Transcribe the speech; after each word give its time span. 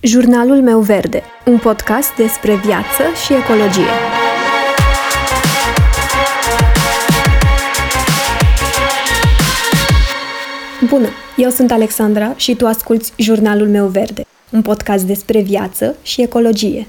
Jurnalul 0.00 0.62
meu 0.62 0.80
verde, 0.80 1.22
un 1.44 1.58
podcast 1.58 2.14
despre 2.16 2.54
viață 2.54 3.02
și 3.24 3.32
ecologie. 3.32 3.90
Bună, 10.88 11.08
eu 11.36 11.50
sunt 11.50 11.70
Alexandra 11.70 12.32
și 12.36 12.54
tu 12.54 12.66
asculți 12.66 13.12
Jurnalul 13.16 13.68
meu 13.68 13.86
verde, 13.86 14.26
un 14.50 14.62
podcast 14.62 15.04
despre 15.04 15.40
viață 15.40 15.96
și 16.02 16.22
ecologie. 16.22 16.86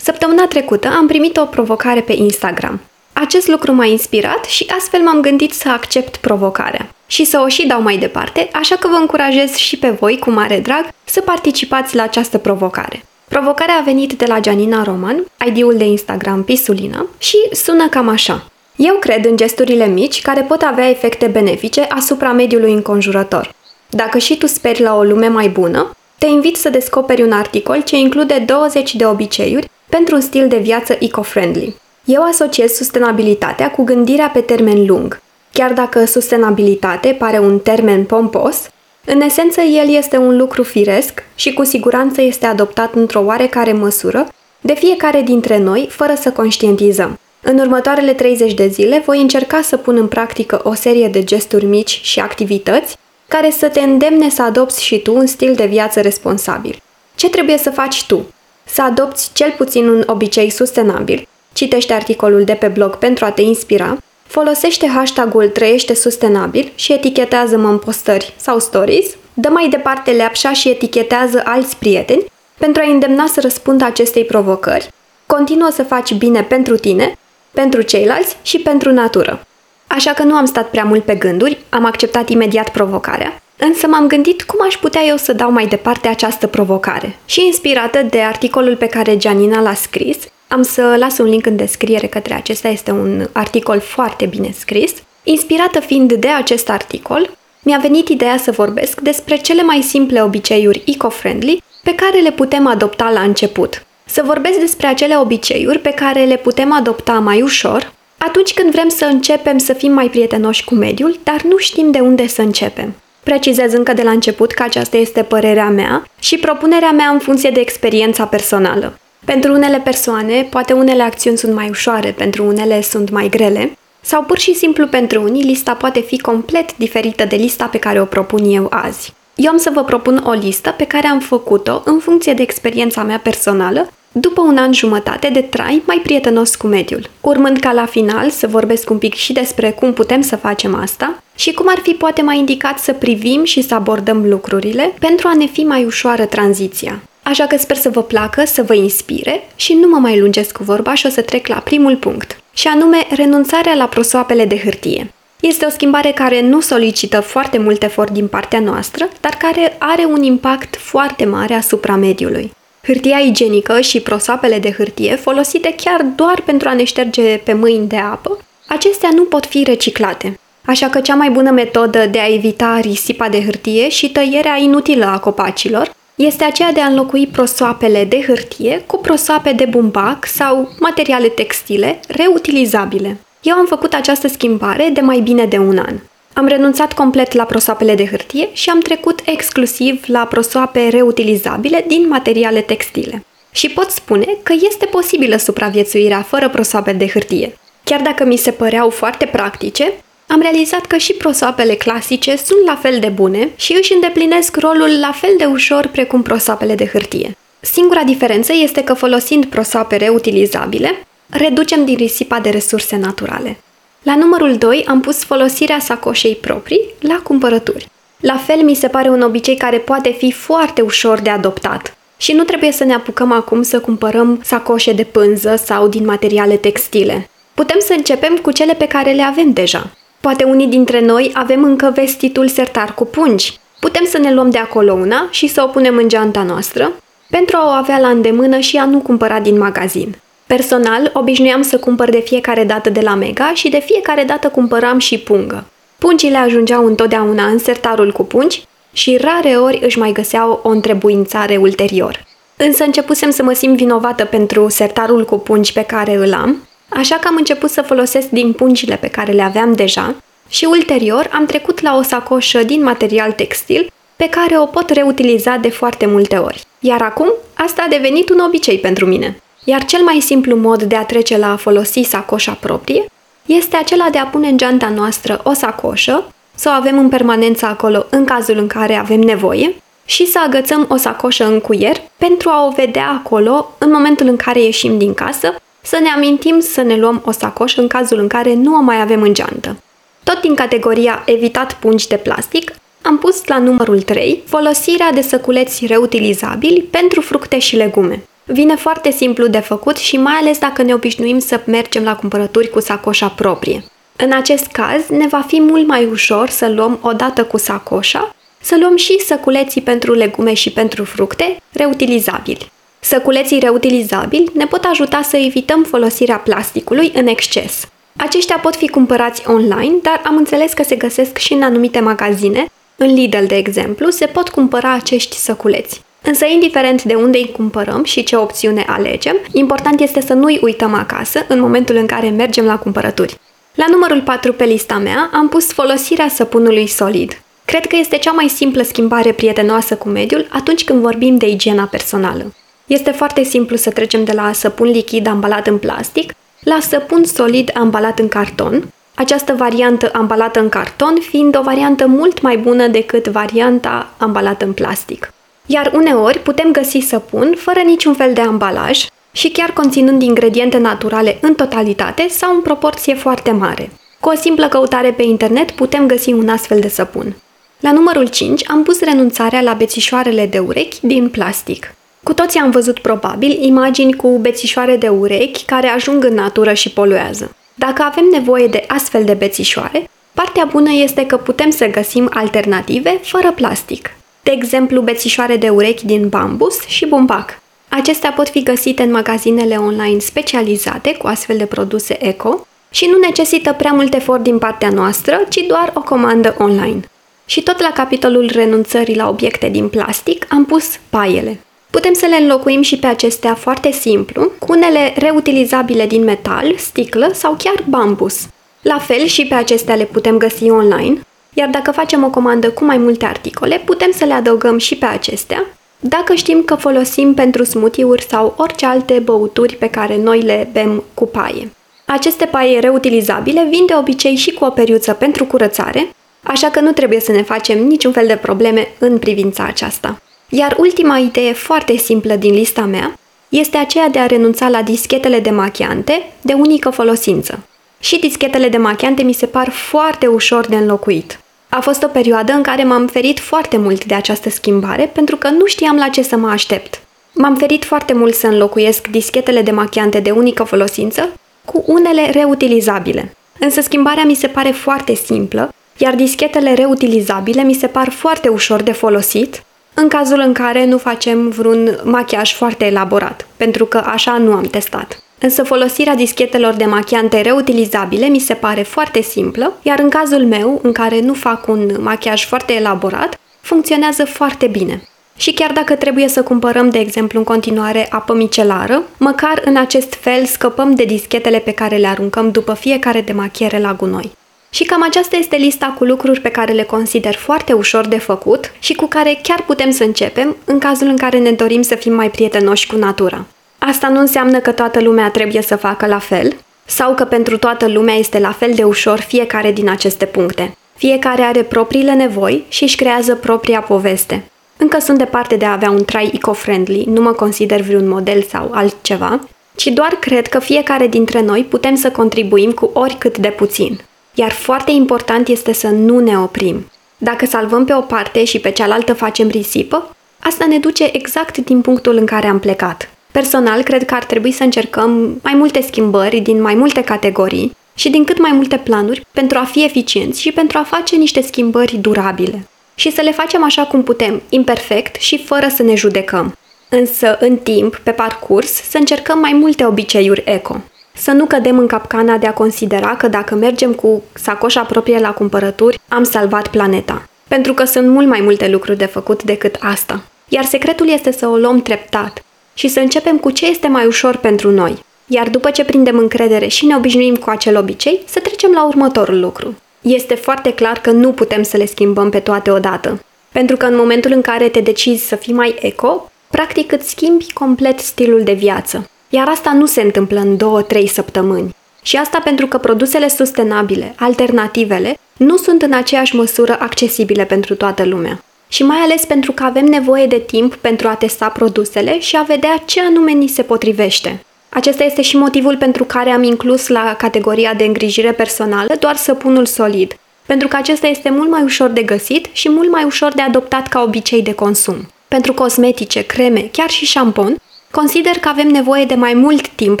Săptămâna 0.00 0.46
trecută 0.46 0.88
am 0.88 1.06
primit 1.06 1.36
o 1.36 1.44
provocare 1.44 2.00
pe 2.00 2.12
Instagram. 2.12 2.80
Acest 3.12 3.46
lucru 3.46 3.72
m-a 3.72 3.84
inspirat 3.84 4.44
și 4.44 4.66
astfel 4.76 5.00
m-am 5.00 5.20
gândit 5.20 5.52
să 5.52 5.68
accept 5.68 6.16
provocarea 6.16 6.92
și 7.10 7.24
să 7.24 7.40
o 7.44 7.48
și 7.48 7.66
dau 7.66 7.82
mai 7.82 7.96
departe, 7.96 8.48
așa 8.52 8.76
că 8.76 8.88
vă 8.88 8.94
încurajez 8.94 9.54
și 9.54 9.78
pe 9.78 9.88
voi, 9.88 10.18
cu 10.18 10.30
mare 10.30 10.58
drag, 10.58 10.88
să 11.04 11.20
participați 11.20 11.96
la 11.96 12.02
această 12.02 12.38
provocare. 12.38 13.04
Provocarea 13.28 13.78
a 13.80 13.84
venit 13.84 14.12
de 14.12 14.24
la 14.28 14.38
Janina 14.44 14.82
Roman, 14.82 15.24
ID-ul 15.46 15.74
de 15.76 15.84
Instagram 15.84 16.44
Pisulina, 16.44 17.06
și 17.18 17.36
sună 17.52 17.88
cam 17.88 18.08
așa. 18.08 18.50
Eu 18.76 18.94
cred 18.94 19.24
în 19.24 19.36
gesturile 19.36 19.86
mici 19.86 20.22
care 20.22 20.40
pot 20.42 20.62
avea 20.62 20.88
efecte 20.88 21.26
benefice 21.26 21.80
asupra 21.80 22.32
mediului 22.32 22.72
înconjurător. 22.72 23.54
Dacă 23.90 24.18
și 24.18 24.36
tu 24.36 24.46
speri 24.46 24.82
la 24.82 24.96
o 24.96 25.02
lume 25.02 25.28
mai 25.28 25.48
bună, 25.48 25.96
te 26.18 26.26
invit 26.26 26.56
să 26.56 26.68
descoperi 26.68 27.22
un 27.22 27.32
articol 27.32 27.82
ce 27.82 27.96
include 27.96 28.42
20 28.46 28.94
de 28.94 29.06
obiceiuri 29.06 29.70
pentru 29.88 30.14
un 30.14 30.20
stil 30.20 30.48
de 30.48 30.56
viață 30.56 30.98
eco-friendly. 31.00 31.74
Eu 32.04 32.22
asociez 32.22 32.72
sustenabilitatea 32.72 33.70
cu 33.70 33.84
gândirea 33.84 34.28
pe 34.28 34.40
termen 34.40 34.86
lung, 34.86 35.20
Chiar 35.58 35.72
dacă 35.72 36.04
sustenabilitate 36.04 37.16
pare 37.18 37.38
un 37.38 37.58
termen 37.58 38.04
pompos, 38.04 38.70
în 39.04 39.20
esență 39.20 39.60
el 39.60 39.94
este 39.94 40.16
un 40.16 40.36
lucru 40.36 40.62
firesc 40.62 41.22
și 41.34 41.52
cu 41.52 41.64
siguranță 41.64 42.22
este 42.22 42.46
adoptat 42.46 42.94
într-o 42.94 43.22
oarecare 43.24 43.72
măsură 43.72 44.28
de 44.60 44.74
fiecare 44.74 45.20
dintre 45.20 45.58
noi, 45.58 45.88
fără 45.90 46.14
să 46.20 46.30
conștientizăm. 46.30 47.18
În 47.42 47.58
următoarele 47.58 48.12
30 48.12 48.54
de 48.54 48.66
zile 48.66 49.02
voi 49.06 49.20
încerca 49.20 49.60
să 49.62 49.76
pun 49.76 49.96
în 49.96 50.06
practică 50.06 50.60
o 50.64 50.74
serie 50.74 51.08
de 51.08 51.24
gesturi 51.24 51.64
mici 51.64 52.00
și 52.02 52.20
activități 52.20 52.96
care 53.28 53.50
să 53.50 53.68
te 53.68 53.80
îndemne 53.80 54.30
să 54.30 54.42
adopți 54.42 54.84
și 54.84 54.98
tu 54.98 55.14
un 55.14 55.26
stil 55.26 55.54
de 55.54 55.66
viață 55.66 56.00
responsabil. 56.00 56.82
Ce 57.14 57.28
trebuie 57.28 57.58
să 57.58 57.70
faci 57.70 58.06
tu? 58.06 58.26
Să 58.64 58.82
adopți 58.82 59.30
cel 59.32 59.54
puțin 59.56 59.88
un 59.88 60.02
obicei 60.06 60.50
sustenabil, 60.50 61.28
citește 61.52 61.92
articolul 61.92 62.44
de 62.44 62.54
pe 62.54 62.68
blog 62.68 62.96
pentru 62.96 63.24
a 63.24 63.30
te 63.30 63.42
inspira, 63.42 63.98
Folosește 64.28 64.86
hashtagul 64.86 65.48
Trăiește 65.48 65.94
Sustenabil 65.94 66.72
și 66.74 66.92
etichetează-mă 66.92 67.68
în 67.68 67.78
postări 67.78 68.34
sau 68.36 68.58
stories, 68.58 69.06
dă 69.34 69.48
mai 69.48 69.68
departe 69.68 70.10
leapșa 70.10 70.52
și 70.52 70.68
etichetează 70.68 71.42
alți 71.44 71.76
prieteni 71.76 72.24
pentru 72.58 72.82
a 72.84 72.90
îndemna 72.90 73.26
să 73.26 73.40
răspundă 73.40 73.84
acestei 73.84 74.24
provocări. 74.24 74.88
Continuă 75.26 75.70
să 75.70 75.82
faci 75.82 76.14
bine 76.14 76.42
pentru 76.42 76.76
tine, 76.76 77.18
pentru 77.50 77.82
ceilalți 77.82 78.36
și 78.42 78.58
pentru 78.58 78.92
natură. 78.92 79.46
Așa 79.86 80.12
că 80.12 80.22
nu 80.22 80.34
am 80.34 80.44
stat 80.44 80.70
prea 80.70 80.84
mult 80.84 81.04
pe 81.04 81.14
gânduri, 81.14 81.58
am 81.68 81.84
acceptat 81.84 82.28
imediat 82.28 82.68
provocarea, 82.68 83.42
însă 83.56 83.86
m-am 83.86 84.06
gândit 84.06 84.42
cum 84.42 84.60
aș 84.66 84.76
putea 84.76 85.02
eu 85.02 85.16
să 85.16 85.32
dau 85.32 85.50
mai 85.50 85.66
departe 85.66 86.08
această 86.08 86.46
provocare. 86.46 87.18
Și 87.24 87.46
inspirată 87.46 88.02
de 88.02 88.20
articolul 88.20 88.76
pe 88.76 88.86
care 88.86 89.16
Janina 89.20 89.60
l-a 89.60 89.74
scris, 89.74 90.18
am 90.48 90.62
să 90.62 90.96
las 90.98 91.18
un 91.18 91.26
link 91.26 91.46
în 91.46 91.56
descriere 91.56 92.06
către 92.06 92.34
acesta, 92.34 92.68
este 92.68 92.90
un 92.90 93.28
articol 93.32 93.80
foarte 93.80 94.26
bine 94.26 94.54
scris. 94.58 94.92
Inspirată 95.22 95.80
fiind 95.80 96.12
de 96.12 96.28
acest 96.28 96.68
articol, 96.70 97.30
mi-a 97.62 97.78
venit 97.82 98.08
ideea 98.08 98.36
să 98.36 98.50
vorbesc 98.50 99.00
despre 99.00 99.36
cele 99.36 99.62
mai 99.62 99.82
simple 99.82 100.22
obiceiuri 100.22 100.82
eco-friendly 100.86 101.62
pe 101.82 101.94
care 101.94 102.20
le 102.20 102.30
putem 102.30 102.66
adopta 102.66 103.10
la 103.10 103.20
început. 103.20 103.82
Să 104.04 104.22
vorbesc 104.24 104.58
despre 104.58 104.86
acele 104.86 105.16
obiceiuri 105.16 105.78
pe 105.78 105.90
care 105.90 106.24
le 106.24 106.36
putem 106.36 106.72
adopta 106.72 107.12
mai 107.12 107.42
ușor 107.42 107.92
atunci 108.18 108.54
când 108.54 108.70
vrem 108.70 108.88
să 108.88 109.04
începem 109.04 109.58
să 109.58 109.72
fim 109.72 109.92
mai 109.92 110.08
prietenoși 110.08 110.64
cu 110.64 110.74
mediul, 110.74 111.18
dar 111.22 111.42
nu 111.42 111.56
știm 111.56 111.90
de 111.90 111.98
unde 111.98 112.26
să 112.26 112.42
începem. 112.42 112.94
Precizez 113.22 113.72
încă 113.72 113.92
de 113.92 114.02
la 114.02 114.10
început 114.10 114.52
că 114.52 114.62
aceasta 114.62 114.96
este 114.96 115.22
părerea 115.22 115.68
mea 115.68 116.04
și 116.18 116.38
propunerea 116.38 116.90
mea 116.90 117.08
în 117.08 117.18
funcție 117.18 117.50
de 117.50 117.60
experiența 117.60 118.26
personală. 118.26 118.98
Pentru 119.32 119.52
unele 119.52 119.78
persoane, 119.78 120.46
poate 120.50 120.72
unele 120.72 121.02
acțiuni 121.02 121.38
sunt 121.38 121.54
mai 121.54 121.68
ușoare, 121.68 122.10
pentru 122.10 122.44
unele 122.44 122.82
sunt 122.82 123.10
mai 123.10 123.28
grele, 123.28 123.78
sau 124.00 124.22
pur 124.22 124.38
și 124.38 124.54
simplu 124.54 124.86
pentru 124.86 125.22
unii, 125.22 125.42
lista 125.42 125.74
poate 125.74 126.00
fi 126.00 126.18
complet 126.18 126.76
diferită 126.76 127.24
de 127.24 127.36
lista 127.36 127.64
pe 127.64 127.78
care 127.78 128.00
o 128.00 128.04
propun 128.04 128.50
eu 128.50 128.66
azi. 128.70 129.12
Eu 129.34 129.50
am 129.50 129.56
să 129.56 129.70
vă 129.74 129.84
propun 129.84 130.22
o 130.26 130.32
listă 130.32 130.70
pe 130.70 130.84
care 130.84 131.06
am 131.06 131.20
făcut-o 131.20 131.82
în 131.84 131.98
funcție 131.98 132.32
de 132.32 132.42
experiența 132.42 133.02
mea 133.02 133.18
personală 133.18 133.92
după 134.12 134.40
un 134.40 134.56
an 134.56 134.72
jumătate 134.72 135.28
de 135.28 135.40
trai 135.40 135.82
mai 135.86 136.00
prietenos 136.02 136.56
cu 136.56 136.66
mediul, 136.66 137.10
urmând 137.20 137.58
ca 137.58 137.72
la 137.72 137.86
final 137.86 138.30
să 138.30 138.46
vorbesc 138.46 138.90
un 138.90 138.98
pic 138.98 139.14
și 139.14 139.32
despre 139.32 139.70
cum 139.70 139.92
putem 139.92 140.20
să 140.20 140.36
facem 140.36 140.74
asta 140.74 141.22
și 141.34 141.52
cum 141.52 141.66
ar 141.68 141.78
fi 141.82 141.90
poate 141.90 142.22
mai 142.22 142.38
indicat 142.38 142.78
să 142.78 142.92
privim 142.92 143.44
și 143.44 143.62
să 143.62 143.74
abordăm 143.74 144.28
lucrurile 144.28 144.94
pentru 144.98 145.28
a 145.28 145.34
ne 145.34 145.46
fi 145.46 145.60
mai 145.64 145.84
ușoară 145.84 146.24
tranziția. 146.24 147.02
Așa 147.28 147.46
că 147.46 147.56
sper 147.56 147.76
să 147.76 147.88
vă 147.88 148.02
placă, 148.02 148.44
să 148.46 148.62
vă 148.62 148.74
inspire 148.74 149.48
și 149.56 149.72
nu 149.72 149.88
mă 149.88 149.98
mai 149.98 150.20
lungesc 150.20 150.56
cu 150.56 150.62
vorba 150.62 150.94
și 150.94 151.06
o 151.06 151.08
să 151.08 151.20
trec 151.20 151.46
la 151.46 151.56
primul 151.56 151.96
punct, 151.96 152.40
și 152.52 152.68
anume 152.68 153.06
renunțarea 153.10 153.74
la 153.74 153.86
prosoapele 153.86 154.44
de 154.44 154.58
hârtie. 154.58 155.12
Este 155.40 155.66
o 155.66 155.70
schimbare 155.70 156.10
care 156.10 156.40
nu 156.40 156.60
solicită 156.60 157.20
foarte 157.20 157.58
mult 157.58 157.82
efort 157.82 158.10
din 158.10 158.26
partea 158.26 158.60
noastră, 158.60 159.08
dar 159.20 159.34
care 159.34 159.76
are 159.78 160.04
un 160.04 160.22
impact 160.22 160.76
foarte 160.76 161.24
mare 161.24 161.54
asupra 161.54 161.96
mediului. 161.96 162.52
Hârtia 162.82 163.18
igienică 163.18 163.80
și 163.80 164.00
prosoapele 164.00 164.58
de 164.58 164.72
hârtie, 164.72 165.16
folosite 165.16 165.74
chiar 165.76 166.06
doar 166.16 166.42
pentru 166.44 166.68
a 166.68 166.74
ne 166.74 166.84
șterge 166.84 167.36
pe 167.36 167.52
mâini 167.52 167.88
de 167.88 167.96
apă, 167.96 168.38
acestea 168.66 169.08
nu 169.14 169.22
pot 169.22 169.46
fi 169.46 169.62
reciclate. 169.62 170.38
Așa 170.64 170.88
că 170.88 171.00
cea 171.00 171.14
mai 171.14 171.30
bună 171.30 171.50
metodă 171.50 172.06
de 172.06 172.18
a 172.18 172.34
evita 172.34 172.78
risipa 172.80 173.28
de 173.28 173.44
hârtie 173.44 173.88
și 173.88 174.10
tăierea 174.10 174.56
inutilă 174.56 175.06
a 175.06 175.18
copacilor 175.18 175.96
este 176.18 176.44
aceea 176.44 176.72
de 176.72 176.80
a 176.80 176.86
înlocui 176.86 177.26
prosoapele 177.26 178.04
de 178.04 178.24
hârtie 178.26 178.82
cu 178.86 178.96
prosoape 178.96 179.52
de 179.52 179.64
bumbac 179.64 180.26
sau 180.26 180.72
materiale 180.78 181.28
textile 181.28 182.00
reutilizabile. 182.08 183.16
Eu 183.42 183.54
am 183.54 183.66
făcut 183.66 183.94
această 183.94 184.28
schimbare 184.28 184.90
de 184.92 185.00
mai 185.00 185.20
bine 185.20 185.44
de 185.44 185.58
un 185.58 185.78
an. 185.78 185.94
Am 186.32 186.46
renunțat 186.46 186.92
complet 186.92 187.32
la 187.32 187.44
prosoapele 187.44 187.94
de 187.94 188.06
hârtie 188.06 188.48
și 188.52 188.70
am 188.70 188.80
trecut 188.80 189.20
exclusiv 189.24 190.02
la 190.06 190.26
prosoape 190.26 190.88
reutilizabile 190.88 191.84
din 191.86 192.08
materiale 192.08 192.60
textile. 192.60 193.24
Și 193.50 193.68
pot 193.68 193.90
spune 193.90 194.26
că 194.42 194.52
este 194.52 194.86
posibilă 194.86 195.36
supraviețuirea 195.36 196.22
fără 196.22 196.48
prosoape 196.48 196.92
de 196.92 197.08
hârtie. 197.08 197.58
Chiar 197.84 198.00
dacă 198.00 198.24
mi 198.24 198.36
se 198.36 198.50
păreau 198.50 198.90
foarte 198.90 199.24
practice, 199.24 199.92
am 200.30 200.40
realizat 200.40 200.86
că 200.86 200.96
și 200.96 201.12
prosoapele 201.12 201.74
clasice 201.74 202.36
sunt 202.36 202.64
la 202.66 202.74
fel 202.74 202.98
de 202.98 203.08
bune 203.08 203.50
și 203.56 203.76
își 203.80 203.92
îndeplinesc 203.92 204.56
rolul 204.56 204.98
la 205.00 205.12
fel 205.12 205.34
de 205.38 205.44
ușor 205.44 205.86
precum 205.86 206.22
prosoapele 206.22 206.74
de 206.74 206.86
hârtie. 206.86 207.36
Singura 207.60 208.02
diferență 208.02 208.52
este 208.62 208.84
că 208.84 208.94
folosind 208.94 209.44
prosoape 209.46 209.96
reutilizabile, 209.96 211.06
reducem 211.28 211.84
din 211.84 211.96
risipa 211.96 212.40
de 212.40 212.50
resurse 212.50 212.96
naturale. 212.96 213.60
La 214.02 214.16
numărul 214.16 214.56
2 214.56 214.84
am 214.88 215.00
pus 215.00 215.24
folosirea 215.24 215.78
sacoșei 215.78 216.34
proprii 216.34 216.80
la 217.00 217.20
cumpărături. 217.22 217.88
La 218.20 218.36
fel 218.36 218.62
mi 218.62 218.74
se 218.74 218.88
pare 218.88 219.08
un 219.08 219.22
obicei 219.22 219.56
care 219.56 219.78
poate 219.78 220.10
fi 220.18 220.32
foarte 220.32 220.80
ușor 220.80 221.20
de 221.20 221.30
adoptat. 221.30 221.96
Și 222.16 222.32
nu 222.32 222.42
trebuie 222.42 222.72
să 222.72 222.84
ne 222.84 222.94
apucăm 222.94 223.32
acum 223.32 223.62
să 223.62 223.80
cumpărăm 223.80 224.40
sacoșe 224.44 224.92
de 224.92 225.04
pânză 225.04 225.62
sau 225.64 225.88
din 225.88 226.04
materiale 226.04 226.56
textile. 226.56 227.30
Putem 227.54 227.78
să 227.80 227.92
începem 227.96 228.36
cu 228.36 228.50
cele 228.50 228.74
pe 228.74 228.86
care 228.86 229.12
le 229.12 229.22
avem 229.22 229.52
deja. 229.52 229.90
Poate 230.20 230.44
unii 230.44 230.66
dintre 230.66 231.00
noi 231.00 231.30
avem 231.34 231.62
încă 231.62 231.92
vestitul 231.94 232.48
sertar 232.48 232.94
cu 232.94 233.04
pungi. 233.04 233.58
Putem 233.80 234.04
să 234.04 234.18
ne 234.18 234.34
luăm 234.34 234.50
de 234.50 234.58
acolo 234.58 234.92
una 234.92 235.28
și 235.30 235.46
să 235.46 235.62
o 235.62 235.66
punem 235.66 235.96
în 235.96 236.08
geanta 236.08 236.42
noastră 236.42 236.92
pentru 237.30 237.56
a 237.56 237.66
o 237.66 237.70
avea 237.70 237.98
la 237.98 238.08
îndemână 238.08 238.58
și 238.58 238.76
a 238.76 238.84
nu 238.84 238.98
cumpăra 238.98 239.40
din 239.40 239.58
magazin. 239.58 240.16
Personal, 240.46 241.10
obișnuiam 241.14 241.62
să 241.62 241.78
cumpăr 241.78 242.10
de 242.10 242.20
fiecare 242.20 242.64
dată 242.64 242.90
de 242.90 243.00
la 243.00 243.14
Mega 243.14 243.50
și 243.54 243.68
de 243.68 243.82
fiecare 243.86 244.22
dată 244.22 244.48
cumpăram 244.48 244.98
și 244.98 245.18
pungă. 245.18 245.64
Pungile 245.98 246.36
ajungeau 246.36 246.86
întotdeauna 246.86 247.46
în 247.46 247.58
sertarul 247.58 248.12
cu 248.12 248.24
pungi 248.24 248.66
și 248.92 249.16
rare 249.16 249.56
ori 249.56 249.80
își 249.82 249.98
mai 249.98 250.12
găseau 250.12 250.60
o 250.62 250.68
întrebuințare 250.68 251.56
ulterior. 251.56 252.24
Însă 252.56 252.84
începusem 252.84 253.30
să 253.30 253.42
mă 253.42 253.52
simt 253.52 253.76
vinovată 253.76 254.24
pentru 254.24 254.68
sertarul 254.68 255.24
cu 255.24 255.38
pungi 255.38 255.72
pe 255.72 255.82
care 255.82 256.14
îl 256.14 256.32
am 256.32 256.67
Așa 256.88 257.16
că 257.16 257.28
am 257.28 257.36
început 257.36 257.70
să 257.70 257.82
folosesc 257.82 258.28
din 258.28 258.52
pungile 258.52 258.96
pe 258.96 259.08
care 259.08 259.32
le 259.32 259.42
aveam 259.42 259.72
deja 259.72 260.14
și 260.48 260.64
ulterior 260.64 261.28
am 261.32 261.46
trecut 261.46 261.80
la 261.80 261.96
o 261.96 262.02
sacoșă 262.02 262.62
din 262.62 262.82
material 262.82 263.32
textil 263.32 263.92
pe 264.16 264.28
care 264.28 264.58
o 264.58 264.66
pot 264.66 264.90
reutiliza 264.90 265.56
de 265.56 265.70
foarte 265.70 266.06
multe 266.06 266.36
ori. 266.36 266.62
Iar 266.78 267.02
acum, 267.02 267.32
asta 267.54 267.82
a 267.86 267.88
devenit 267.88 268.30
un 268.30 268.38
obicei 268.38 268.78
pentru 268.78 269.06
mine. 269.06 269.42
Iar 269.64 269.84
cel 269.84 270.02
mai 270.02 270.20
simplu 270.20 270.56
mod 270.56 270.82
de 270.82 270.96
a 270.96 271.04
trece 271.04 271.36
la 271.36 271.52
a 271.52 271.56
folosi 271.56 272.00
sacoșa 272.00 272.52
proprie 272.52 273.04
este 273.46 273.76
acela 273.76 274.08
de 274.10 274.18
a 274.18 274.26
pune 274.26 274.48
în 274.48 274.56
geanta 274.56 274.88
noastră 274.88 275.40
o 275.44 275.52
sacoșă, 275.52 276.32
să 276.54 276.68
o 276.68 276.72
avem 276.72 276.98
în 276.98 277.08
permanență 277.08 277.66
acolo 277.66 278.06
în 278.10 278.24
cazul 278.24 278.58
în 278.58 278.66
care 278.66 278.94
avem 278.94 279.20
nevoie, 279.20 279.74
și 280.04 280.26
să 280.26 280.38
agățăm 280.46 280.86
o 280.88 280.96
sacoșă 280.96 281.44
în 281.44 281.60
cuier 281.60 281.96
pentru 282.16 282.48
a 282.48 282.66
o 282.66 282.70
vedea 282.70 283.08
acolo 283.08 283.74
în 283.78 283.90
momentul 283.90 284.26
în 284.26 284.36
care 284.36 284.62
ieșim 284.62 284.98
din 284.98 285.14
casă, 285.14 285.54
să 285.88 285.98
ne 286.02 286.08
amintim 286.08 286.60
să 286.60 286.82
ne 286.82 286.96
luăm 286.96 287.22
o 287.24 287.30
sacoșă 287.30 287.80
în 287.80 287.86
cazul 287.86 288.18
în 288.18 288.28
care 288.28 288.54
nu 288.54 288.74
o 288.74 288.80
mai 288.80 289.00
avem 289.00 289.22
în 289.22 289.34
geantă. 289.34 289.76
Tot 290.24 290.40
din 290.40 290.54
categoria 290.54 291.22
evitat 291.26 291.72
pungi 291.72 292.08
de 292.08 292.16
plastic, 292.16 292.72
am 293.02 293.18
pus 293.18 293.44
la 293.46 293.58
numărul 293.58 294.00
3 294.02 294.42
folosirea 294.46 295.12
de 295.12 295.20
săculeți 295.20 295.86
reutilizabili 295.86 296.80
pentru 296.90 297.20
fructe 297.20 297.58
și 297.58 297.76
legume. 297.76 298.22
Vine 298.44 298.76
foarte 298.76 299.10
simplu 299.10 299.46
de 299.46 299.58
făcut 299.58 299.96
și 299.96 300.16
mai 300.16 300.32
ales 300.32 300.58
dacă 300.58 300.82
ne 300.82 300.94
obișnuim 300.94 301.38
să 301.38 301.60
mergem 301.66 302.02
la 302.02 302.16
cumpărături 302.16 302.70
cu 302.70 302.80
sacoșa 302.80 303.28
proprie. 303.28 303.84
În 304.16 304.32
acest 304.32 304.66
caz, 304.66 305.08
ne 305.08 305.26
va 305.26 305.44
fi 305.46 305.60
mult 305.60 305.86
mai 305.86 306.04
ușor 306.04 306.48
să 306.48 306.68
luăm 306.68 306.98
odată 307.02 307.44
cu 307.44 307.58
sacoșa, 307.58 308.34
să 308.60 308.76
luăm 308.80 308.96
și 308.96 309.20
săculeții 309.20 309.80
pentru 309.80 310.12
legume 310.12 310.54
și 310.54 310.70
pentru 310.72 311.04
fructe 311.04 311.56
reutilizabili. 311.72 312.70
Săculeții 313.00 313.58
reutilizabili 313.58 314.50
ne 314.54 314.66
pot 314.66 314.84
ajuta 314.84 315.22
să 315.22 315.36
evităm 315.36 315.82
folosirea 315.82 316.36
plasticului 316.36 317.12
în 317.14 317.26
exces. 317.26 317.88
Aceștia 318.16 318.56
pot 318.56 318.76
fi 318.76 318.88
cumpărați 318.88 319.42
online, 319.46 319.94
dar 320.02 320.20
am 320.24 320.36
înțeles 320.36 320.72
că 320.72 320.82
se 320.82 320.96
găsesc 320.96 321.36
și 321.36 321.52
în 321.52 321.62
anumite 321.62 322.00
magazine. 322.00 322.66
În 322.96 323.14
Lidl, 323.14 323.44
de 323.44 323.56
exemplu, 323.56 324.10
se 324.10 324.26
pot 324.26 324.48
cumpăra 324.48 324.92
acești 324.92 325.36
săculeți. 325.36 326.02
Însă, 326.22 326.46
indiferent 326.46 327.02
de 327.02 327.14
unde 327.14 327.38
îi 327.38 327.52
cumpărăm 327.56 328.04
și 328.04 328.22
ce 328.22 328.36
opțiune 328.36 328.84
alegem, 328.86 329.36
important 329.52 330.00
este 330.00 330.20
să 330.20 330.32
nu-i 330.32 330.58
uităm 330.62 330.94
acasă 330.94 331.44
în 331.48 331.60
momentul 331.60 331.96
în 331.96 332.06
care 332.06 332.28
mergem 332.28 332.64
la 332.64 332.78
cumpărături. 332.78 333.36
La 333.74 333.84
numărul 333.90 334.22
4 334.22 334.52
pe 334.52 334.64
lista 334.64 334.98
mea 334.98 335.30
am 335.32 335.48
pus 335.48 335.72
folosirea 335.72 336.28
săpunului 336.28 336.86
solid. 336.86 337.42
Cred 337.64 337.86
că 337.86 337.96
este 337.96 338.18
cea 338.18 338.32
mai 338.32 338.48
simplă 338.48 338.82
schimbare 338.82 339.32
prietenoasă 339.32 339.96
cu 339.96 340.08
mediul 340.08 340.46
atunci 340.50 340.84
când 340.84 341.00
vorbim 341.00 341.36
de 341.36 341.48
igiena 341.48 341.84
personală. 341.84 342.52
Este 342.88 343.10
foarte 343.10 343.42
simplu 343.42 343.76
să 343.76 343.90
trecem 343.90 344.24
de 344.24 344.32
la 344.32 344.52
săpun 344.52 344.86
lichid 344.86 345.26
ambalat 345.26 345.66
în 345.66 345.78
plastic 345.78 346.32
la 346.60 346.78
săpun 346.80 347.24
solid 347.24 347.70
ambalat 347.74 348.18
în 348.18 348.28
carton, 348.28 348.92
această 349.14 349.54
variantă 349.54 350.10
ambalată 350.12 350.60
în 350.60 350.68
carton 350.68 351.16
fiind 351.20 351.56
o 351.58 351.62
variantă 351.62 352.06
mult 352.06 352.40
mai 352.40 352.56
bună 352.56 352.86
decât 352.86 353.26
varianta 353.26 354.10
ambalată 354.16 354.64
în 354.64 354.72
plastic. 354.72 355.32
Iar 355.66 355.90
uneori 355.94 356.38
putem 356.38 356.70
găsi 356.70 356.98
săpun 356.98 357.54
fără 357.56 357.80
niciun 357.80 358.14
fel 358.14 358.32
de 358.32 358.40
ambalaj 358.40 359.06
și 359.32 359.50
chiar 359.50 359.72
conținând 359.72 360.22
ingrediente 360.22 360.78
naturale 360.78 361.38
în 361.40 361.54
totalitate 361.54 362.26
sau 362.28 362.54
în 362.54 362.60
proporție 362.60 363.14
foarte 363.14 363.50
mare. 363.50 363.90
Cu 364.20 364.28
o 364.28 364.34
simplă 364.34 364.68
căutare 364.68 365.12
pe 365.12 365.22
internet 365.22 365.70
putem 365.70 366.06
găsi 366.06 366.32
un 366.32 366.48
astfel 366.48 366.80
de 366.80 366.88
săpun. 366.88 367.36
La 367.80 367.92
numărul 367.92 368.26
5 368.26 368.70
am 368.70 368.82
pus 368.82 369.00
renunțarea 369.00 369.60
la 369.60 369.72
bețișoarele 369.72 370.46
de 370.46 370.58
urechi 370.58 370.98
din 371.00 371.28
plastic. 371.28 371.92
Cu 372.22 372.32
toții 372.32 372.60
am 372.60 372.70
văzut 372.70 372.98
probabil 372.98 373.58
imagini 373.62 374.14
cu 374.16 374.38
bețișoare 374.38 374.96
de 374.96 375.08
urechi 375.08 375.64
care 375.64 375.86
ajung 375.86 376.24
în 376.24 376.34
natură 376.34 376.72
și 376.72 376.90
poluează. 376.90 377.56
Dacă 377.74 378.02
avem 378.02 378.24
nevoie 378.32 378.66
de 378.66 378.84
astfel 378.86 379.24
de 379.24 379.34
bețișoare, 379.34 380.10
partea 380.32 380.64
bună 380.64 380.90
este 380.92 381.26
că 381.26 381.36
putem 381.36 381.70
să 381.70 381.86
găsim 381.86 382.30
alternative 382.32 383.20
fără 383.22 383.52
plastic. 383.52 384.10
De 384.42 384.50
exemplu, 384.50 385.00
bețișoare 385.00 385.56
de 385.56 385.68
urechi 385.68 386.06
din 386.06 386.28
bambus 386.28 386.86
și 386.86 387.06
bumbac. 387.06 387.60
Acestea 387.88 388.32
pot 388.32 388.48
fi 388.48 388.62
găsite 388.62 389.02
în 389.02 389.10
magazinele 389.10 389.76
online 389.76 390.18
specializate 390.18 391.14
cu 391.14 391.26
astfel 391.26 391.56
de 391.56 391.66
produse 391.66 392.26
eco 392.26 392.66
și 392.90 393.06
nu 393.06 393.18
necesită 393.18 393.72
prea 393.72 393.92
mult 393.92 394.14
efort 394.14 394.42
din 394.42 394.58
partea 394.58 394.90
noastră, 394.90 395.40
ci 395.48 395.64
doar 395.68 395.92
o 395.94 396.00
comandă 396.00 396.54
online. 396.58 397.00
Și 397.46 397.62
tot 397.62 397.80
la 397.80 397.90
capitolul 397.94 398.50
renunțării 398.52 399.16
la 399.16 399.28
obiecte 399.28 399.68
din 399.68 399.88
plastic 399.88 400.46
am 400.48 400.64
pus 400.64 400.98
paiele. 401.10 401.60
Putem 401.90 402.12
să 402.12 402.26
le 402.26 402.36
înlocuim 402.36 402.82
și 402.82 402.98
pe 402.98 403.06
acestea 403.06 403.54
foarte 403.54 403.90
simplu, 403.90 404.52
cu 404.58 404.72
unele 404.72 405.14
reutilizabile 405.16 406.06
din 406.06 406.24
metal, 406.24 406.74
sticlă 406.76 407.30
sau 407.34 407.56
chiar 407.58 407.84
bambus. 407.88 408.46
La 408.82 408.98
fel 408.98 409.24
și 409.26 409.46
pe 409.46 409.54
acestea 409.54 409.94
le 409.94 410.04
putem 410.04 410.36
găsi 410.36 410.70
online, 410.70 411.20
iar 411.54 411.68
dacă 411.68 411.90
facem 411.90 412.24
o 412.24 412.30
comandă 412.30 412.70
cu 412.70 412.84
mai 412.84 412.96
multe 412.96 413.24
articole, 413.24 413.82
putem 413.84 414.10
să 414.12 414.24
le 414.24 414.32
adăugăm 414.32 414.78
și 414.78 414.96
pe 414.96 415.06
acestea, 415.06 415.66
dacă 416.00 416.34
știm 416.34 416.62
că 416.62 416.74
folosim 416.74 417.34
pentru 417.34 417.64
smoothie-uri 417.64 418.26
sau 418.28 418.54
orice 418.56 418.86
alte 418.86 419.18
băuturi 419.18 419.76
pe 419.76 419.90
care 419.90 420.16
noi 420.16 420.40
le 420.40 420.68
bem 420.72 421.04
cu 421.14 421.26
paie. 421.26 421.70
Aceste 422.04 422.44
paie 422.44 422.78
reutilizabile 422.78 423.66
vin 423.70 423.86
de 423.86 423.94
obicei 423.98 424.34
și 424.34 424.52
cu 424.52 424.64
o 424.64 424.70
periuță 424.70 425.12
pentru 425.12 425.44
curățare, 425.44 426.10
așa 426.42 426.70
că 426.70 426.80
nu 426.80 426.92
trebuie 426.92 427.20
să 427.20 427.32
ne 427.32 427.42
facem 427.42 427.86
niciun 427.86 428.12
fel 428.12 428.26
de 428.26 428.36
probleme 428.36 428.88
în 428.98 429.18
privința 429.18 429.64
aceasta. 429.64 430.22
Iar 430.48 430.74
ultima 430.78 431.18
idee 431.18 431.52
foarte 431.52 431.96
simplă 431.96 432.34
din 432.34 432.54
lista 432.54 432.82
mea 432.82 433.18
este 433.48 433.76
aceea 433.76 434.08
de 434.08 434.18
a 434.18 434.26
renunța 434.26 434.68
la 434.68 434.82
dischetele 434.82 435.40
de 435.40 435.50
machiante 435.50 436.32
de 436.40 436.52
unică 436.52 436.90
folosință. 436.90 437.58
Și 438.00 438.18
dischetele 438.18 438.68
de 438.68 438.76
machiante 438.76 439.22
mi 439.22 439.32
se 439.32 439.46
par 439.46 439.68
foarte 439.68 440.26
ușor 440.26 440.66
de 440.66 440.76
înlocuit. 440.76 441.40
A 441.68 441.80
fost 441.80 442.02
o 442.02 442.06
perioadă 442.06 442.52
în 442.52 442.62
care 442.62 442.84
m-am 442.84 443.06
ferit 443.06 443.38
foarte 443.38 443.76
mult 443.76 444.04
de 444.04 444.14
această 444.14 444.50
schimbare 444.50 445.10
pentru 445.12 445.36
că 445.36 445.48
nu 445.48 445.66
știam 445.66 445.96
la 445.96 446.08
ce 446.08 446.22
să 446.22 446.36
mă 446.36 446.48
aștept. 446.48 447.00
M-am 447.32 447.56
ferit 447.56 447.84
foarte 447.84 448.12
mult 448.12 448.34
să 448.34 448.46
înlocuiesc 448.46 449.06
dischetele 449.06 449.62
de 449.62 449.70
machiante 449.70 450.20
de 450.20 450.30
unică 450.30 450.62
folosință 450.62 451.32
cu 451.64 451.84
unele 451.86 452.30
reutilizabile. 452.30 453.36
Însă 453.58 453.80
schimbarea 453.80 454.24
mi 454.24 454.34
se 454.34 454.46
pare 454.46 454.70
foarte 454.70 455.14
simplă, 455.14 455.74
iar 455.96 456.14
dischetele 456.14 456.74
reutilizabile 456.74 457.62
mi 457.62 457.74
se 457.74 457.86
par 457.86 458.08
foarte 458.08 458.48
ușor 458.48 458.82
de 458.82 458.92
folosit 458.92 459.62
în 460.00 460.08
cazul 460.08 460.42
în 460.46 460.52
care 460.52 460.84
nu 460.84 460.98
facem 460.98 461.48
vreun 461.48 461.98
machiaj 462.04 462.54
foarte 462.54 462.84
elaborat, 462.84 463.46
pentru 463.56 463.84
că 463.84 464.02
așa 464.06 464.36
nu 464.36 464.52
am 464.52 464.62
testat. 464.62 465.22
Însă 465.38 465.62
folosirea 465.62 466.14
dischetelor 466.14 466.74
de 466.74 466.84
machiante 466.84 467.40
reutilizabile 467.40 468.26
mi 468.26 468.38
se 468.38 468.54
pare 468.54 468.82
foarte 468.82 469.20
simplă, 469.20 469.72
iar 469.82 469.98
în 469.98 470.08
cazul 470.08 470.44
meu, 470.44 470.80
în 470.82 470.92
care 470.92 471.20
nu 471.20 471.34
fac 471.34 471.68
un 471.68 471.90
machiaj 472.00 472.46
foarte 472.46 472.72
elaborat, 472.72 473.38
funcționează 473.60 474.24
foarte 474.24 474.66
bine. 474.66 475.02
Și 475.36 475.52
chiar 475.52 475.72
dacă 475.72 475.94
trebuie 475.94 476.28
să 476.28 476.42
cumpărăm, 476.42 476.90
de 476.90 476.98
exemplu, 476.98 477.38
în 477.38 477.44
continuare 477.44 478.06
apă 478.10 478.34
micelară, 478.34 479.02
măcar 479.16 479.62
în 479.64 479.76
acest 479.76 480.14
fel 480.14 480.44
scăpăm 480.44 480.94
de 480.94 481.04
dischetele 481.04 481.58
pe 481.58 481.72
care 481.72 481.96
le 481.96 482.06
aruncăm 482.06 482.50
după 482.50 482.74
fiecare 482.74 483.20
demachiere 483.20 483.78
la 483.78 483.94
gunoi. 483.94 484.32
Și 484.70 484.84
cam 484.84 485.02
aceasta 485.02 485.36
este 485.36 485.56
lista 485.56 485.94
cu 485.98 486.04
lucruri 486.04 486.40
pe 486.40 486.48
care 486.48 486.72
le 486.72 486.82
consider 486.82 487.34
foarte 487.34 487.72
ușor 487.72 488.06
de 488.06 488.18
făcut 488.18 488.72
și 488.78 488.94
cu 488.94 489.06
care 489.06 489.38
chiar 489.42 489.62
putem 489.66 489.90
să 489.90 490.04
începem 490.04 490.56
în 490.64 490.78
cazul 490.78 491.06
în 491.06 491.16
care 491.16 491.38
ne 491.38 491.50
dorim 491.50 491.82
să 491.82 491.94
fim 491.94 492.14
mai 492.14 492.30
prietenoși 492.30 492.86
cu 492.86 492.96
natura. 492.96 493.44
Asta 493.78 494.08
nu 494.08 494.20
înseamnă 494.20 494.58
că 494.58 494.72
toată 494.72 495.00
lumea 495.00 495.30
trebuie 495.30 495.62
să 495.62 495.76
facă 495.76 496.06
la 496.06 496.18
fel, 496.18 496.56
sau 496.84 497.14
că 497.14 497.24
pentru 497.24 497.58
toată 497.58 497.88
lumea 497.88 498.14
este 498.14 498.38
la 498.38 498.52
fel 498.52 498.72
de 498.74 498.82
ușor 498.82 499.20
fiecare 499.20 499.72
din 499.72 499.88
aceste 499.88 500.24
puncte. 500.24 500.76
Fiecare 500.96 501.42
are 501.42 501.62
propriile 501.62 502.12
nevoi 502.12 502.64
și 502.68 502.82
își 502.82 502.96
creează 502.96 503.34
propria 503.34 503.80
poveste. 503.80 504.44
Încă 504.76 505.00
sunt 505.00 505.18
departe 505.18 505.56
de 505.56 505.64
a 505.64 505.72
avea 505.72 505.90
un 505.90 506.04
trai 506.04 506.30
eco-friendly, 506.34 507.04
nu 507.04 507.20
mă 507.20 507.32
consider 507.32 507.80
vreun 507.80 508.08
model 508.08 508.42
sau 508.42 508.70
altceva, 508.72 509.40
ci 509.74 509.86
doar 509.86 510.16
cred 510.20 510.46
că 510.46 510.58
fiecare 510.58 511.06
dintre 511.06 511.42
noi 511.42 511.64
putem 511.64 511.94
să 511.94 512.10
contribuim 512.10 512.72
cu 512.72 512.90
oricât 512.92 513.38
de 513.38 513.48
puțin. 513.48 514.00
Iar 514.40 514.52
foarte 514.52 514.90
important 514.90 515.48
este 515.48 515.72
să 515.72 515.88
nu 515.88 516.18
ne 516.18 516.38
oprim. 516.38 516.90
Dacă 517.16 517.46
salvăm 517.46 517.84
pe 517.84 517.94
o 517.94 518.00
parte 518.00 518.44
și 518.44 518.58
pe 518.58 518.70
cealaltă 518.70 519.12
facem 519.14 519.48
risipă, 519.48 520.16
asta 520.38 520.66
ne 520.66 520.78
duce 520.78 521.08
exact 521.12 521.56
din 521.56 521.80
punctul 521.80 522.16
în 522.16 522.26
care 522.26 522.46
am 522.46 522.58
plecat. 522.58 523.10
Personal, 523.32 523.82
cred 523.82 524.04
că 524.04 524.14
ar 524.14 524.24
trebui 524.24 524.52
să 524.52 524.62
încercăm 524.62 525.40
mai 525.42 525.54
multe 525.54 525.80
schimbări 525.80 526.40
din 526.40 526.60
mai 526.60 526.74
multe 526.74 527.02
categorii 527.02 527.76
și 527.94 528.10
din 528.10 528.24
cât 528.24 528.38
mai 528.38 528.52
multe 528.52 528.76
planuri 528.76 529.26
pentru 529.32 529.58
a 529.58 529.64
fi 529.64 529.84
eficienți 529.84 530.40
și 530.40 530.52
pentru 530.52 530.78
a 530.78 530.82
face 530.82 531.16
niște 531.16 531.40
schimbări 531.40 531.96
durabile. 531.96 532.68
Și 532.94 533.12
să 533.12 533.20
le 533.20 533.32
facem 533.32 533.64
așa 533.64 533.86
cum 533.86 534.02
putem, 534.02 534.42
imperfect 534.48 535.20
și 535.20 535.44
fără 535.44 535.68
să 535.74 535.82
ne 535.82 535.94
judecăm. 535.94 536.56
Însă, 536.88 537.36
în 537.40 537.56
timp, 537.56 537.96
pe 537.96 538.10
parcurs, 538.10 538.72
să 538.88 538.98
încercăm 538.98 539.38
mai 539.38 539.52
multe 539.52 539.84
obiceiuri 539.84 540.42
eco. 540.46 540.76
Să 541.18 541.30
nu 541.30 541.44
cădem 541.44 541.78
în 541.78 541.86
capcana 541.86 542.36
de 542.36 542.46
a 542.46 542.52
considera 542.52 543.16
că 543.16 543.28
dacă 543.28 543.54
mergem 543.54 543.92
cu 543.92 544.22
sacoșa 544.34 544.82
proprie 544.82 545.18
la 545.18 545.30
cumpărături, 545.30 546.00
am 546.08 546.24
salvat 546.24 546.68
planeta. 546.68 547.28
Pentru 547.48 547.74
că 547.74 547.84
sunt 547.84 548.08
mult 548.08 548.26
mai 548.26 548.40
multe 548.40 548.68
lucruri 548.68 548.98
de 548.98 549.04
făcut 549.04 549.42
decât 549.42 549.76
asta. 549.80 550.22
Iar 550.48 550.64
secretul 550.64 551.08
este 551.08 551.32
să 551.32 551.46
o 551.46 551.56
luăm 551.56 551.82
treptat 551.82 552.44
și 552.74 552.88
să 552.88 553.00
începem 553.00 553.38
cu 553.38 553.50
ce 553.50 553.66
este 553.66 553.88
mai 553.88 554.06
ușor 554.06 554.36
pentru 554.36 554.70
noi. 554.70 555.04
Iar 555.26 555.48
după 555.48 555.70
ce 555.70 555.84
prindem 555.84 556.18
încredere 556.18 556.66
și 556.66 556.86
ne 556.86 556.96
obișnuim 556.96 557.36
cu 557.36 557.50
acel 557.50 557.76
obicei, 557.76 558.20
să 558.26 558.40
trecem 558.40 558.70
la 558.72 558.86
următorul 558.86 559.40
lucru. 559.40 559.74
Este 560.00 560.34
foarte 560.34 560.72
clar 560.72 560.98
că 560.98 561.10
nu 561.10 561.32
putem 561.32 561.62
să 561.62 561.76
le 561.76 561.86
schimbăm 561.86 562.30
pe 562.30 562.38
toate 562.38 562.70
odată. 562.70 563.22
Pentru 563.52 563.76
că 563.76 563.86
în 563.86 563.96
momentul 563.96 564.32
în 564.32 564.40
care 564.40 564.68
te 564.68 564.80
decizi 564.80 565.26
să 565.26 565.36
fii 565.36 565.52
mai 565.52 565.74
eco, 565.80 566.30
practic 566.50 566.92
îți 566.92 567.10
schimbi 567.10 567.52
complet 567.52 567.98
stilul 567.98 568.42
de 568.42 568.52
viață. 568.52 569.10
Iar 569.28 569.48
asta 569.48 569.72
nu 569.72 569.86
se 569.86 570.00
întâmplă 570.02 570.40
în 570.40 570.56
2-3 571.02 571.04
săptămâni. 571.12 571.74
Și 572.02 572.16
asta 572.16 572.40
pentru 572.44 572.66
că 572.66 572.78
produsele 572.78 573.28
sustenabile, 573.28 574.14
alternativele, 574.18 575.18
nu 575.36 575.56
sunt 575.56 575.82
în 575.82 575.92
aceeași 575.92 576.36
măsură 576.36 576.76
accesibile 576.80 577.44
pentru 577.44 577.74
toată 577.74 578.04
lumea. 578.04 578.42
și 578.68 578.82
mai 578.82 578.98
ales 578.98 579.24
pentru 579.24 579.52
că 579.52 579.62
avem 579.64 579.84
nevoie 579.84 580.26
de 580.26 580.38
timp 580.38 580.74
pentru 580.74 581.08
a 581.08 581.14
testa 581.14 581.48
produsele 581.48 582.20
și 582.20 582.36
a 582.36 582.42
vedea 582.42 582.82
ce 582.84 583.00
anume 583.00 583.32
ni 583.32 583.46
se 583.46 583.62
potrivește. 583.62 584.44
Acesta 584.68 585.04
este 585.04 585.22
și 585.22 585.36
motivul 585.36 585.76
pentru 585.76 586.04
care 586.04 586.30
am 586.30 586.42
inclus 586.42 586.86
la 586.86 587.14
categoria 587.18 587.74
de 587.74 587.84
îngrijire 587.84 588.32
personală 588.32 588.94
doar 589.00 589.16
săpunul 589.16 589.66
solid, 589.66 590.18
pentru 590.46 590.68
că 590.68 590.76
acesta 590.76 591.06
este 591.06 591.30
mult 591.30 591.50
mai 591.50 591.62
ușor 591.62 591.88
de 591.90 592.02
găsit 592.02 592.46
și 592.52 592.70
mult 592.70 592.90
mai 592.90 593.04
ușor 593.04 593.32
de 593.34 593.42
adoptat 593.42 593.88
ca 593.88 594.02
obicei 594.02 594.42
de 594.42 594.52
consum. 594.52 594.96
Pentru 595.28 595.54
cosmetice, 595.54 596.22
creme, 596.22 596.68
chiar 596.72 596.90
și 596.90 597.04
șampon, 597.04 597.56
consider 597.90 598.38
că 598.40 598.48
avem 598.48 598.68
nevoie 598.68 599.04
de 599.04 599.14
mai 599.14 599.34
mult 599.34 599.68
timp 599.68 600.00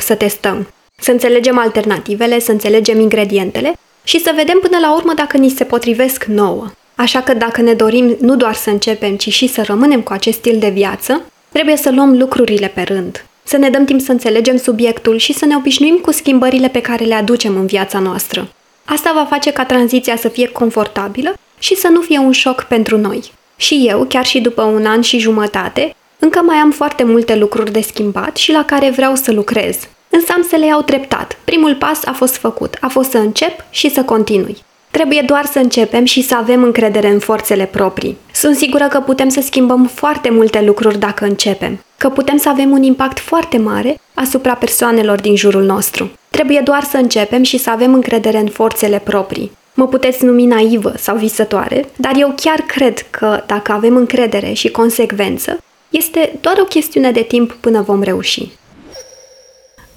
să 0.00 0.14
testăm, 0.14 0.68
să 1.00 1.10
înțelegem 1.10 1.58
alternativele, 1.58 2.40
să 2.40 2.50
înțelegem 2.50 3.00
ingredientele 3.00 3.72
și 4.04 4.20
să 4.20 4.32
vedem 4.36 4.58
până 4.62 4.78
la 4.80 4.94
urmă 4.94 5.12
dacă 5.14 5.36
ni 5.36 5.48
se 5.48 5.64
potrivesc 5.64 6.24
nouă. 6.24 6.66
Așa 6.94 7.20
că 7.20 7.34
dacă 7.34 7.60
ne 7.60 7.72
dorim 7.72 8.16
nu 8.20 8.36
doar 8.36 8.54
să 8.54 8.70
începem, 8.70 9.16
ci 9.16 9.32
și 9.32 9.46
să 9.46 9.62
rămânem 9.62 10.00
cu 10.00 10.12
acest 10.12 10.38
stil 10.38 10.58
de 10.58 10.68
viață, 10.68 11.22
trebuie 11.52 11.76
să 11.76 11.90
luăm 11.90 12.18
lucrurile 12.18 12.66
pe 12.74 12.82
rând, 12.82 13.24
să 13.42 13.56
ne 13.56 13.70
dăm 13.70 13.84
timp 13.84 14.00
să 14.00 14.12
înțelegem 14.12 14.56
subiectul 14.56 15.16
și 15.16 15.32
să 15.32 15.44
ne 15.46 15.56
obișnuim 15.56 15.96
cu 15.96 16.12
schimbările 16.12 16.68
pe 16.68 16.80
care 16.80 17.04
le 17.04 17.14
aducem 17.14 17.56
în 17.56 17.66
viața 17.66 17.98
noastră. 17.98 18.48
Asta 18.84 19.12
va 19.14 19.24
face 19.24 19.50
ca 19.52 19.64
tranziția 19.64 20.16
să 20.16 20.28
fie 20.28 20.48
confortabilă 20.48 21.34
și 21.58 21.76
să 21.76 21.88
nu 21.88 22.00
fie 22.00 22.18
un 22.18 22.32
șoc 22.32 22.62
pentru 22.62 22.98
noi. 22.98 23.32
Și 23.56 23.84
eu, 23.88 24.04
chiar 24.04 24.24
și 24.24 24.40
după 24.40 24.62
un 24.62 24.86
an 24.86 25.00
și 25.00 25.18
jumătate, 25.18 25.94
încă 26.18 26.40
mai 26.40 26.56
am 26.56 26.70
foarte 26.70 27.02
multe 27.04 27.36
lucruri 27.36 27.72
de 27.72 27.80
schimbat 27.80 28.36
și 28.36 28.52
la 28.52 28.64
care 28.64 28.90
vreau 28.90 29.14
să 29.14 29.32
lucrez. 29.32 29.76
Însă 30.10 30.32
am 30.36 30.46
să 30.48 30.56
le 30.56 30.66
iau 30.66 30.82
treptat. 30.82 31.38
Primul 31.44 31.74
pas 31.74 32.04
a 32.04 32.12
fost 32.12 32.36
făcut, 32.36 32.76
a 32.80 32.88
fost 32.88 33.10
să 33.10 33.18
încep 33.18 33.64
și 33.70 33.90
să 33.90 34.02
continui. 34.02 34.56
Trebuie 34.90 35.22
doar 35.26 35.44
să 35.44 35.58
începem 35.58 36.04
și 36.04 36.22
să 36.22 36.36
avem 36.36 36.62
încredere 36.62 37.08
în 37.08 37.18
forțele 37.18 37.64
proprii. 37.64 38.16
Sunt 38.32 38.56
sigură 38.56 38.84
că 38.84 39.00
putem 39.00 39.28
să 39.28 39.40
schimbăm 39.40 39.90
foarte 39.94 40.30
multe 40.30 40.62
lucruri 40.62 40.98
dacă 40.98 41.24
începem, 41.24 41.84
că 41.96 42.08
putem 42.08 42.36
să 42.36 42.48
avem 42.48 42.70
un 42.70 42.82
impact 42.82 43.18
foarte 43.18 43.58
mare 43.58 44.00
asupra 44.14 44.54
persoanelor 44.54 45.20
din 45.20 45.36
jurul 45.36 45.62
nostru. 45.64 46.10
Trebuie 46.30 46.60
doar 46.64 46.82
să 46.82 46.96
începem 46.96 47.42
și 47.42 47.58
să 47.58 47.70
avem 47.70 47.94
încredere 47.94 48.38
în 48.38 48.48
forțele 48.48 48.98
proprii. 49.04 49.50
Mă 49.74 49.86
puteți 49.86 50.24
numi 50.24 50.44
naivă 50.44 50.92
sau 50.96 51.16
visătoare, 51.16 51.84
dar 51.96 52.12
eu 52.16 52.32
chiar 52.36 52.60
cred 52.60 52.98
că 53.10 53.42
dacă 53.46 53.72
avem 53.72 53.96
încredere 53.96 54.52
și 54.52 54.70
consecvență, 54.70 55.58
este 55.90 56.38
doar 56.40 56.58
o 56.58 56.64
chestiune 56.64 57.10
de 57.10 57.22
timp 57.22 57.52
până 57.52 57.82
vom 57.82 58.02
reuși. 58.02 58.50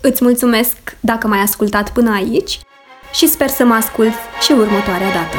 Îți 0.01 0.23
mulțumesc 0.23 0.77
dacă 0.99 1.27
m-ai 1.27 1.39
ascultat 1.39 1.91
până 1.91 2.13
aici 2.13 2.59
și 3.13 3.27
sper 3.27 3.49
să 3.49 3.63
mă 3.63 3.73
ascult 3.73 4.13
și 4.41 4.51
următoarea 4.51 5.11
dată. 5.11 5.37